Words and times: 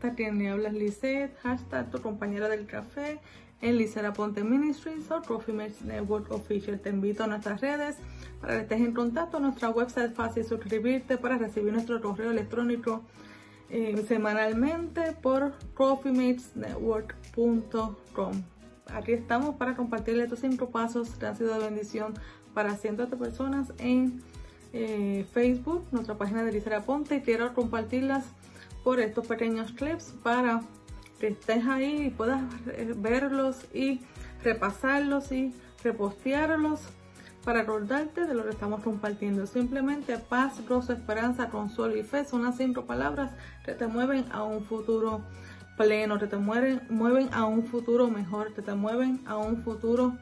hashtag 0.00 0.34
le 0.34 0.48
hablas 0.48 0.74
Lisette, 0.74 1.36
hashtag 1.42 1.90
tu 1.90 2.00
compañera 2.00 2.48
del 2.48 2.66
café, 2.66 3.18
en 3.60 3.76
Licera 3.76 4.12
Ponte 4.12 4.44
Ministries 4.44 5.10
o 5.10 5.20
Trophy 5.20 5.50
Network 5.52 6.30
Official. 6.30 6.78
Te 6.78 6.90
invito 6.90 7.24
a 7.24 7.26
nuestras 7.26 7.60
redes 7.60 7.96
para 8.40 8.54
que 8.54 8.60
estés 8.62 8.78
en 8.80 8.94
contacto. 8.94 9.40
Nuestra 9.40 9.70
website 9.70 10.10
es 10.10 10.16
fácil 10.16 10.44
suscribirte 10.44 11.18
para 11.18 11.38
recibir 11.38 11.72
nuestro 11.72 12.00
correo 12.00 12.30
electrónico 12.30 13.02
eh, 13.70 14.04
semanalmente 14.06 15.16
por 15.20 15.54
coffeematesnetwork.com. 15.74 18.42
Aquí 18.94 19.12
estamos 19.12 19.56
para 19.56 19.74
compartirle 19.74 20.22
estos 20.22 20.38
cinco 20.38 20.70
pasos 20.70 21.10
que 21.16 21.26
han 21.26 21.36
sido 21.36 21.54
de 21.54 21.60
bendición 21.64 22.14
para 22.54 22.76
cientos 22.76 23.10
de 23.10 23.16
personas 23.16 23.72
en 23.78 24.22
eh, 24.72 25.26
Facebook, 25.32 25.84
nuestra 25.90 26.16
página 26.16 26.44
de 26.44 26.52
Licera 26.52 26.82
Ponte, 26.82 27.22
quiero 27.22 27.54
compartirlas 27.54 28.24
estos 28.96 29.26
pequeños 29.26 29.72
clips 29.72 30.14
para 30.22 30.62
que 31.20 31.28
estés 31.28 31.66
ahí 31.66 32.06
y 32.06 32.10
puedas 32.10 32.42
verlos 32.96 33.66
y 33.74 34.00
repasarlos 34.42 35.30
y 35.32 35.54
repostearlos 35.82 36.80
para 37.44 37.60
acordarte 37.60 38.26
de 38.26 38.34
lo 38.34 38.44
que 38.44 38.50
estamos 38.50 38.82
compartiendo. 38.82 39.46
Simplemente 39.46 40.18
paz, 40.18 40.60
gozo, 40.68 40.92
esperanza, 40.92 41.48
consuelo 41.48 41.96
y 41.96 42.02
fe 42.02 42.24
son 42.24 42.44
las 42.44 42.56
cinco 42.56 42.84
palabras 42.84 43.32
que 43.64 43.72
te 43.72 43.86
mueven 43.86 44.26
a 44.32 44.42
un 44.42 44.64
futuro 44.64 45.22
pleno, 45.76 46.18
que 46.18 46.26
te 46.26 46.36
mueven, 46.36 46.82
mueven 46.88 47.32
a 47.32 47.44
un 47.44 47.64
futuro 47.64 48.08
mejor, 48.08 48.54
que 48.54 48.62
te 48.62 48.74
mueven 48.74 49.22
a 49.26 49.36
un 49.36 49.62
futuro 49.62 50.16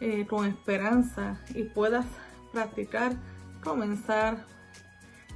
eh, 0.00 0.26
con 0.26 0.46
esperanza 0.46 1.40
y 1.54 1.64
puedas 1.64 2.06
practicar, 2.52 3.12
comenzar 3.62 4.44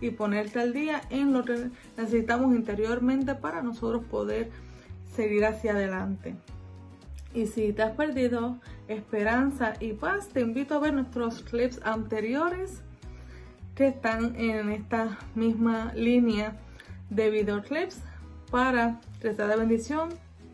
y 0.05 0.11
ponerte 0.11 0.61
al 0.61 0.75
día 0.75 1.01
en 1.09 1.33
lo 1.33 1.45
que 1.45 1.71
necesitamos 1.97 2.55
interiormente 2.55 3.35
para 3.35 3.63
nosotros 3.63 4.05
poder 4.05 4.51
seguir 5.17 5.47
hacia 5.47 5.73
adelante. 5.73 6.35
Y 7.33 7.47
si 7.47 7.73
te 7.73 7.83
has 7.83 7.93
perdido 7.93 8.59
esperanza 8.87 9.73
y 9.81 9.95
paz, 9.95 10.29
te 10.29 10.43
invito 10.43 10.75
a 10.75 10.81
ver 10.81 10.93
nuestros 10.93 11.41
clips 11.41 11.81
anteriores 11.85 12.83
que 13.75 13.89
están 13.89 14.37
en 14.37 14.69
esta 14.69 15.19
misma 15.35 15.93
línea 15.95 16.59
de 17.09 17.31
videoclips 17.31 18.01
para 18.51 19.01
tratar 19.21 19.49
de 19.49 19.57
bendición. 19.57 20.11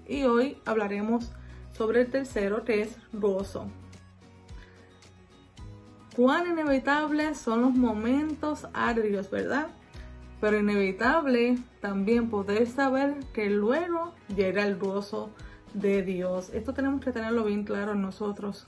Y 0.06 0.22
hoy 0.22 0.58
hablaremos 0.64 1.32
sobre 1.72 2.02
el 2.02 2.10
tercero 2.10 2.64
que 2.64 2.82
es 2.82 2.96
gozo. 3.12 3.66
Cuán 6.16 6.50
inevitables 6.50 7.38
son 7.38 7.62
los 7.62 7.74
momentos 7.74 8.66
agrios, 8.72 9.30
¿verdad? 9.30 9.68
pero 10.40 10.58
inevitable 10.58 11.58
también 11.80 12.30
poder 12.30 12.66
saber 12.66 13.14
que 13.34 13.50
luego 13.50 14.14
llega 14.34 14.66
el 14.66 14.78
gozo 14.78 15.30
de 15.74 16.02
Dios. 16.02 16.50
Esto 16.54 16.72
tenemos 16.72 17.04
que 17.04 17.12
tenerlo 17.12 17.44
bien 17.44 17.64
claro 17.64 17.94
nosotros. 17.94 18.66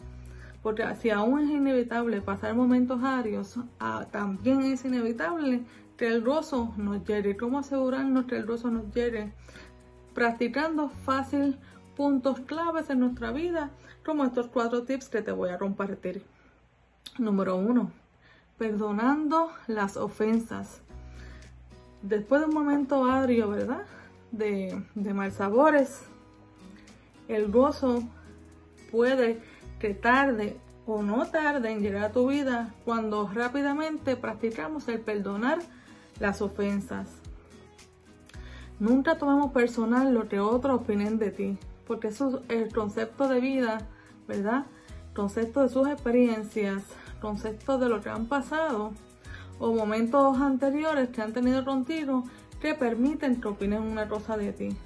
Porque 0.63 0.85
si 1.01 1.11
aún 1.11 1.41
es 1.41 1.51
inevitable 1.51 2.20
pasar 2.20 2.55
momentos 2.55 3.03
arios, 3.03 3.59
ah, 3.81 4.07
también 4.13 4.63
es 4.63 4.85
inevitable 4.85 5.63
que 5.97 6.07
el 6.07 6.23
gozo 6.23 6.73
nos 6.77 7.05
llegue. 7.05 7.37
¿Cómo 7.37 7.59
asegurarnos 7.59 8.27
que 8.27 8.37
el 8.37 8.47
gozo 8.47 8.70
nos 8.70 8.95
llegue? 8.95 9.33
Practicando 10.15 10.91
fácil 10.91 11.59
puntos 11.97 12.41
claves 12.41 12.91
en 12.91 13.01
nuestra 13.01 13.33
vida, 13.33 13.70
como 14.05 14.25
estos 14.25 14.48
cuatro 14.48 14.85
tips 14.85 15.09
que 15.09 15.23
te 15.23 15.33
voy 15.33 15.51
a 15.51 15.59
compartir. 15.59 16.23
Número 17.19 17.56
uno, 17.56 17.91
perdonando 18.58 19.50
las 19.67 19.97
ofensas 19.97 20.83
después 22.02 22.40
de 22.40 22.48
un 22.48 22.55
momento 22.55 23.05
agrio, 23.05 23.48
¿verdad? 23.48 23.85
De, 24.30 24.83
mal 25.14 25.33
sabores, 25.33 26.02
el 27.29 27.51
gozo 27.51 28.02
puede 28.90 29.40
que 29.79 29.95
tarde 29.95 30.57
o 30.86 31.02
no 31.02 31.27
tarde 31.27 31.70
en 31.70 31.80
llegar 31.80 32.05
a 32.05 32.13
tu 32.13 32.29
vida 32.29 32.74
cuando 32.85 33.29
rápidamente 33.29 34.17
practicamos 34.17 34.89
el 34.89 35.01
perdonar 35.01 35.58
las 36.19 36.42
ofensas. 36.42 37.08
Nunca 38.80 39.17
tomamos 39.17 39.52
personal 39.52 40.13
lo 40.13 40.29
que 40.29 40.40
otros 40.40 40.80
opinen 40.80 41.19
de 41.19 41.30
ti, 41.30 41.58
porque 41.86 42.08
eso 42.08 42.42
es 42.48 42.63
el 42.63 42.73
concepto 42.73 43.29
de 43.29 43.40
vida, 43.40 43.86
¿verdad? 44.27 44.67
Concepto 45.14 45.62
de 45.62 45.68
sus 45.68 45.89
experiencias, 45.89 46.83
concepto 47.20 47.78
de 47.78 47.89
lo 47.89 48.00
que 48.00 48.08
han 48.08 48.27
pasado 48.27 48.92
o 49.58 49.73
momentos 49.73 50.40
anteriores 50.40 51.11
que 51.11 51.23
han 51.23 51.33
tenido 51.33 51.64
contigo 51.64 52.24
que 52.61 52.74
permiten 52.74 53.40
que 53.40 53.48
opinen 53.48 53.83
una 53.83 54.08
cosa 54.08 54.36
de 54.36 54.52
ti. 54.52 54.77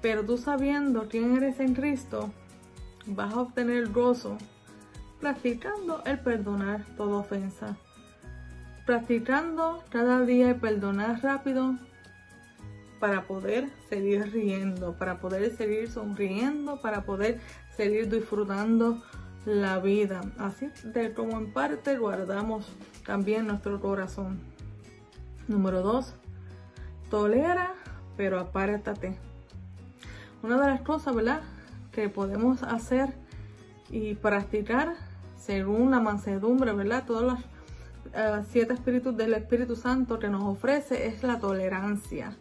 Pero 0.00 0.24
tú 0.24 0.36
sabiendo 0.36 1.08
quién 1.08 1.36
eres 1.36 1.60
en 1.60 1.74
Cristo, 1.74 2.30
vas 3.06 3.32
a 3.32 3.40
obtener 3.40 3.90
gozo 3.90 4.36
practicando 5.20 6.02
el 6.04 6.18
perdonar 6.18 6.84
toda 6.96 7.18
ofensa. 7.18 7.76
Practicando 8.84 9.84
cada 9.90 10.22
día 10.22 10.50
el 10.50 10.56
perdonar 10.56 11.22
rápido 11.22 11.76
para 12.98 13.22
poder 13.22 13.68
seguir 13.88 14.32
riendo, 14.32 14.96
para 14.98 15.20
poder 15.20 15.56
seguir 15.56 15.88
sonriendo, 15.88 16.80
para 16.80 17.04
poder 17.04 17.40
seguir 17.76 18.08
disfrutando 18.08 19.02
la 19.44 19.78
vida, 19.80 20.20
así 20.38 20.70
de 20.84 21.12
como 21.14 21.38
en 21.38 21.52
parte 21.52 21.98
guardamos 21.98 22.66
también 23.04 23.46
nuestro 23.46 23.80
corazón. 23.80 24.40
Número 25.48 25.82
2. 25.82 26.14
Tolera, 27.10 27.74
pero 28.16 28.38
apártate. 28.38 29.18
Una 30.42 30.60
de 30.60 30.66
las 30.68 30.82
cosas, 30.82 31.14
¿verdad? 31.14 31.42
Que 31.90 32.08
podemos 32.08 32.62
hacer 32.62 33.12
y 33.90 34.14
practicar 34.14 34.94
según 35.36 35.90
la 35.90 36.00
mansedumbre, 36.00 36.72
¿verdad? 36.72 37.04
Todos 37.04 37.22
los 37.24 37.38
eh, 38.14 38.42
siete 38.50 38.74
espíritus 38.74 39.16
del 39.16 39.34
Espíritu 39.34 39.76
Santo 39.76 40.18
que 40.18 40.28
nos 40.28 40.44
ofrece 40.44 41.06
es 41.06 41.22
la 41.22 41.38
tolerancia. 41.38 42.36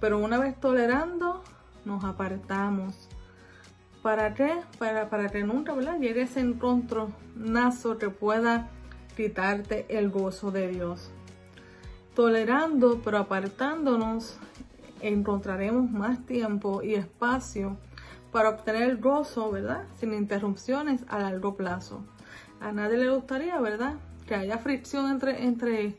Pero 0.00 0.18
una 0.18 0.38
vez 0.38 0.58
tolerando, 0.60 1.42
nos 1.84 2.04
apartamos 2.04 3.08
¿Para? 4.02 4.34
Para, 4.78 5.08
para 5.08 5.28
que 5.28 5.44
nunca 5.44 5.74
¿verdad? 5.74 5.98
llegue 5.98 6.22
ese 6.22 6.44
nazo 7.36 7.98
que 7.98 8.10
pueda 8.10 8.68
quitarte 9.16 9.86
el 9.88 10.10
gozo 10.10 10.50
de 10.50 10.68
Dios. 10.68 11.10
Tolerando, 12.14 13.00
pero 13.04 13.18
apartándonos, 13.18 14.38
encontraremos 15.00 15.90
más 15.90 16.24
tiempo 16.26 16.82
y 16.82 16.94
espacio 16.94 17.76
para 18.32 18.50
obtener 18.50 18.82
el 18.84 18.96
gozo, 18.98 19.50
¿verdad? 19.50 19.84
Sin 19.98 20.14
interrupciones 20.14 21.04
a 21.08 21.18
largo 21.18 21.54
plazo. 21.54 22.04
A 22.60 22.72
nadie 22.72 22.96
le 22.96 23.10
gustaría, 23.10 23.60
¿verdad? 23.60 23.94
Que 24.26 24.34
haya 24.34 24.58
fricción 24.58 25.10
entre, 25.10 25.44
entre 25.44 25.98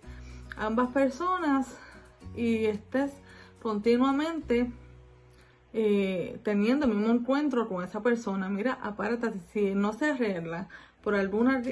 ambas 0.57 0.89
personas 0.91 1.77
y 2.35 2.65
estés 2.65 3.11
continuamente 3.61 4.71
eh, 5.75 6.39
teniendo 6.43 6.85
el 6.85 6.93
mismo 6.93 7.11
encuentro 7.11 7.67
con 7.67 7.83
esa 7.83 8.01
persona, 8.01 8.47
mira, 8.47 8.77
apártate, 8.81 9.39
si 9.51 9.73
no 9.73 9.93
se 9.93 10.11
arregla 10.11 10.67
por 11.03 11.15
alguna 11.15 11.63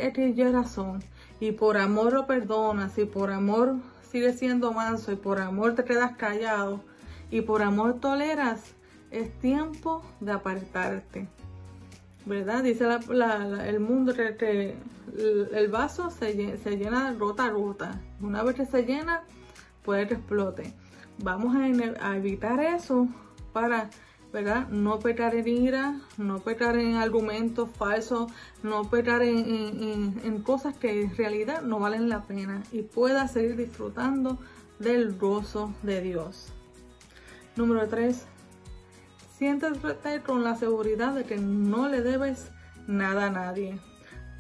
razón 0.51 1.03
y 1.39 1.51
por 1.51 1.77
amor 1.77 2.13
lo 2.13 2.25
perdonas 2.25 2.97
y 2.97 3.05
por 3.05 3.31
amor 3.31 3.75
sigue 4.11 4.33
siendo 4.33 4.73
manso 4.73 5.11
y 5.11 5.15
por 5.15 5.39
amor 5.39 5.75
te 5.75 5.83
quedas 5.83 6.17
callado 6.17 6.81
y 7.29 7.41
por 7.41 7.61
amor 7.61 7.99
toleras, 7.99 8.73
es 9.11 9.31
tiempo 9.39 10.03
de 10.19 10.31
apartarte. 10.31 11.27
¿Verdad? 12.25 12.63
Dice 12.63 12.85
el 13.65 13.79
mundo 13.79 14.13
que, 14.13 14.75
el, 15.17 15.67
vaso 15.69 16.09
se, 16.09 16.57
se, 16.57 16.77
llena 16.77 17.11
de 17.11 17.17
gota 17.17 17.45
a 17.45 17.51
gota. 17.51 17.99
Una 18.19 18.43
vez 18.43 18.55
que 18.55 18.65
se 18.65 18.83
llena, 18.83 19.23
puede 19.83 20.07
que 20.07 20.15
explote. 20.15 20.73
Vamos 21.19 21.55
a 21.55 22.15
evitar 22.15 22.59
eso 22.59 23.07
para 23.53 23.89
¿verdad? 24.31 24.69
No 24.69 24.99
pecar 24.99 25.35
en 25.35 25.47
ira, 25.47 25.99
no 26.17 26.39
pecar 26.39 26.77
en 26.77 26.95
argumentos 26.95 27.69
falsos, 27.77 28.31
no 28.63 28.89
pecar 28.89 29.21
en, 29.21 30.41
cosas 30.43 30.75
que 30.77 31.03
en 31.03 31.15
realidad 31.15 31.61
no 31.61 31.79
valen 31.79 32.09
la 32.09 32.21
pena 32.23 32.63
y 32.71 32.81
pueda 32.81 33.27
seguir 33.27 33.57
disfrutando 33.57 34.39
del 34.79 35.17
gozo 35.17 35.73
de 35.83 36.01
Dios. 36.01 36.47
Número 37.55 37.87
3. 37.87 38.25
Siéntete 39.37 40.21
con 40.21 40.43
la 40.43 40.55
seguridad 40.55 41.13
de 41.13 41.25
que 41.25 41.37
no 41.37 41.89
le 41.89 42.01
debes 42.01 42.51
nada 42.87 43.25
a 43.25 43.29
nadie. 43.29 43.79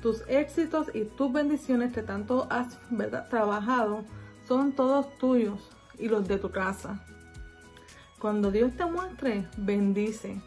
Tus 0.01 0.23
éxitos 0.27 0.87
y 0.93 1.03
tus 1.03 1.31
bendiciones 1.31 1.93
que 1.93 2.01
tanto 2.01 2.47
has 2.49 2.79
trabajado 3.29 4.03
son 4.47 4.71
todos 4.71 5.15
tuyos 5.17 5.69
y 5.99 6.07
los 6.07 6.27
de 6.27 6.37
tu 6.37 6.49
casa. 6.49 7.05
Cuando 8.21 8.51
Dios 8.51 8.73
te 8.77 8.85
muestre, 8.85 9.47
bendice. 9.57 10.39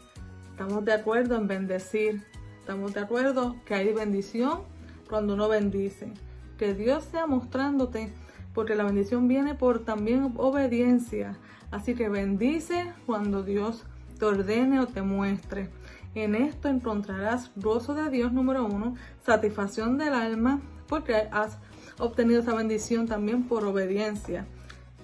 Estamos 0.51 0.85
de 0.85 0.93
acuerdo 0.93 1.35
en 1.35 1.45
bendecir. 1.45 2.23
Estamos 2.61 2.93
de 2.93 3.01
acuerdo 3.01 3.57
que 3.65 3.75
hay 3.75 3.91
bendición 3.91 4.61
cuando 5.09 5.33
uno 5.33 5.49
bendice. 5.49 6.13
Que 6.57 6.73
Dios 6.73 7.03
sea 7.03 7.27
mostrándote 7.27 8.13
porque 8.53 8.75
la 8.75 8.85
bendición 8.85 9.27
viene 9.27 9.55
por 9.55 9.83
también 9.83 10.35
obediencia. 10.37 11.37
Así 11.69 11.95
que 11.95 12.07
bendice 12.07 12.93
cuando 13.05 13.43
Dios 13.43 13.83
te 14.19 14.23
ordene 14.23 14.79
o 14.79 14.87
te 14.87 15.01
muestre. 15.01 15.69
En 16.13 16.33
esto 16.33 16.69
encontrarás 16.69 17.51
gozo 17.57 17.93
de 17.93 18.09
Dios 18.09 18.31
número 18.31 18.65
uno, 18.65 18.95
satisfacción 19.25 19.97
del 19.97 20.13
alma, 20.13 20.61
porque 20.87 21.27
has 21.29 21.57
obtenido 21.99 22.39
esa 22.39 22.55
bendición 22.55 23.05
también 23.05 23.43
por 23.43 23.65
obediencia. 23.65 24.45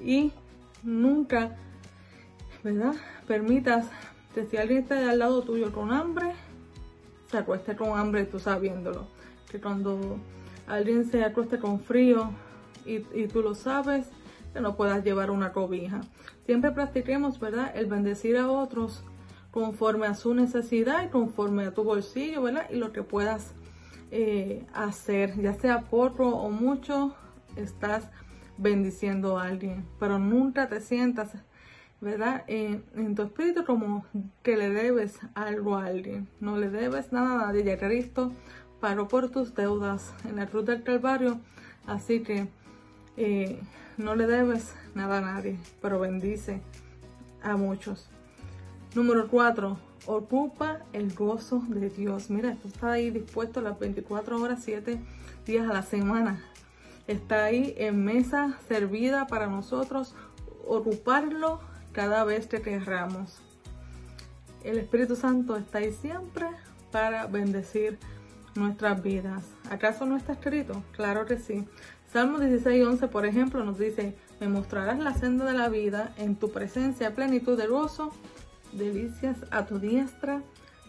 Y 0.01 0.31
nunca, 0.83 1.57
¿verdad? 2.63 2.93
Permitas 3.27 3.87
que 4.33 4.45
si 4.45 4.57
alguien 4.57 4.83
está 4.83 5.09
al 5.09 5.19
lado 5.19 5.41
tuyo 5.43 5.71
con 5.71 5.91
hambre, 5.91 6.33
se 7.29 7.37
acueste 7.37 7.75
con 7.75 7.97
hambre 7.97 8.25
tú 8.25 8.39
sabiéndolo. 8.39 9.07
Que 9.49 9.59
cuando 9.59 10.17
alguien 10.67 11.05
se 11.05 11.23
acueste 11.23 11.59
con 11.59 11.79
frío 11.79 12.31
y, 12.85 12.99
tú 13.27 13.41
lo 13.41 13.55
sabes, 13.55 14.07
que 14.53 14.61
no 14.61 14.75
puedas 14.75 15.03
llevar 15.03 15.31
una 15.31 15.53
cobija. 15.53 16.01
Siempre 16.45 16.71
practiquemos, 16.71 17.39
¿verdad? 17.39 17.71
El 17.75 17.85
bendecir 17.85 18.37
a 18.37 18.49
otros 18.49 19.03
conforme 19.51 20.07
a 20.07 20.15
su 20.15 20.33
necesidad 20.33 21.05
y 21.05 21.09
conforme 21.09 21.65
a 21.65 21.73
tu 21.73 21.83
bolsillo, 21.83 22.41
¿verdad? 22.41 22.67
Y 22.69 22.75
lo 22.75 22.91
que 22.91 23.03
puedas 23.03 23.53
eh, 24.11 24.65
hacer, 24.73 25.39
ya 25.41 25.53
sea 25.53 25.81
poco 25.81 26.27
o 26.27 26.49
mucho, 26.49 27.15
estás 27.55 28.09
bendiciendo 28.57 29.37
a 29.37 29.43
alguien, 29.43 29.85
pero 29.99 30.19
nunca 30.19 30.67
te 30.67 30.81
sientas, 30.81 31.31
¿verdad? 32.01 32.43
en 32.47 33.15
tu 33.15 33.21
espíritu 33.21 33.63
como 33.63 34.05
que 34.41 34.57
le 34.57 34.69
debes 34.69 35.19
algo 35.35 35.77
a 35.77 35.85
alguien, 35.85 36.27
no 36.39 36.57
le 36.57 36.69
debes 36.69 37.13
nada 37.13 37.35
a 37.35 37.45
nadie, 37.47 37.63
ya 37.63 37.77
Cristo 37.77 38.31
pagó 38.81 39.07
por 39.07 39.29
tus 39.29 39.53
deudas 39.53 40.13
en 40.27 40.35
la 40.35 40.47
cruz 40.47 40.65
del 40.65 40.83
Calvario, 40.83 41.39
así 41.85 42.21
que 42.21 42.47
eh, 43.15 43.59
no 43.97 44.15
le 44.15 44.25
debes 44.25 44.73
nada 44.95 45.19
a 45.19 45.21
nadie, 45.21 45.57
pero 45.81 45.99
bendice 45.99 46.61
a 47.43 47.55
muchos. 47.55 48.09
Número 48.95 49.27
4 49.27 49.77
ocupa 50.07 50.79
el 50.93 51.13
gozo 51.13 51.63
de 51.67 51.89
Dios. 51.89 52.29
Mira, 52.29 52.51
esto 52.51 52.67
está 52.67 52.93
ahí 52.93 53.11
dispuesto 53.11 53.61
las 53.61 53.79
24 53.79 54.41
horas, 54.41 54.61
7 54.63 54.99
días 55.45 55.69
a 55.69 55.73
la 55.73 55.83
semana. 55.83 56.43
Está 57.07 57.45
ahí 57.45 57.75
en 57.77 58.03
mesa 58.03 58.57
servida 58.67 59.27
para 59.27 59.47
nosotros 59.47 60.15
ocuparlo 60.65 61.59
cada 61.93 62.23
vez 62.23 62.47
que 62.47 62.61
querramos. 62.61 63.39
El 64.63 64.77
Espíritu 64.77 65.15
Santo 65.15 65.55
está 65.55 65.79
ahí 65.79 65.91
siempre 65.91 66.47
para 66.91 67.25
bendecir 67.27 67.97
nuestras 68.55 69.01
vidas. 69.01 69.45
¿Acaso 69.69 70.05
no 70.05 70.17
está 70.17 70.33
escrito? 70.33 70.83
Claro 70.91 71.25
que 71.25 71.37
sí. 71.37 71.67
Salmo 72.11 72.39
16, 72.39 72.99
por 73.11 73.25
ejemplo, 73.25 73.63
nos 73.63 73.79
dice, 73.79 74.15
me 74.39 74.49
mostrarás 74.49 74.99
la 74.99 75.13
senda 75.13 75.45
de 75.45 75.57
la 75.57 75.69
vida, 75.69 76.13
en 76.17 76.35
tu 76.35 76.51
presencia 76.51 77.15
plenitud 77.15 77.57
de 77.57 77.67
gozo 77.67 78.11
delicias 78.73 79.37
a 79.51 79.65
tu 79.65 79.79
diestra 79.79 80.41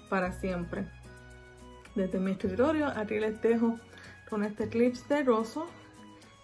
para 0.09 0.33
siempre. 0.33 0.87
Desde 1.95 2.19
mi 2.19 2.33
escritorio, 2.33 2.89
aquí 2.89 3.19
les 3.19 3.41
dejo 3.41 3.79
con 4.29 4.45
este 4.45 4.69
clip 4.69 4.95
de 4.95 5.25
gozo. 5.25 5.67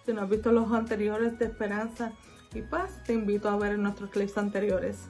Si 0.05 0.13
no 0.13 0.21
has 0.21 0.29
visto 0.29 0.51
los 0.51 0.71
anteriores 0.71 1.37
de 1.39 1.45
esperanza 1.45 2.13
y 2.53 2.61
paz, 2.61 3.01
te 3.05 3.13
invito 3.13 3.49
a 3.49 3.57
ver 3.57 3.77
nuestros 3.77 4.09
clips 4.09 4.37
anteriores. 4.37 5.07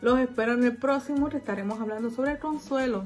Los 0.00 0.18
espero 0.18 0.52
en 0.52 0.62
el 0.64 0.76
próximo, 0.76 1.28
que 1.28 1.38
estaremos 1.38 1.80
hablando 1.80 2.10
sobre 2.10 2.32
el 2.32 2.38
consuelo. 2.38 3.04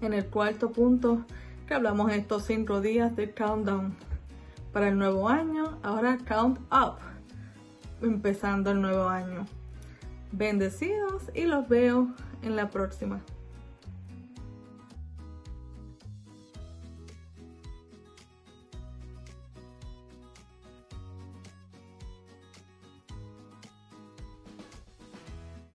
En 0.00 0.12
el 0.12 0.26
cuarto 0.26 0.70
punto, 0.70 1.24
que 1.66 1.74
hablamos 1.74 2.12
en 2.12 2.20
estos 2.20 2.44
cinco 2.44 2.80
días 2.80 3.16
de 3.16 3.32
countdown 3.32 3.96
para 4.72 4.88
el 4.88 4.98
nuevo 4.98 5.28
año. 5.28 5.78
Ahora 5.82 6.18
count 6.28 6.58
up, 6.72 6.98
empezando 8.02 8.70
el 8.70 8.80
nuevo 8.80 9.08
año. 9.08 9.46
Bendecidos 10.30 11.30
y 11.34 11.44
los 11.44 11.68
veo 11.68 12.08
en 12.42 12.56
la 12.56 12.70
próxima. 12.70 13.20